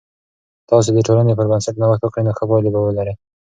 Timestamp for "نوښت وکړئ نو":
1.81-2.31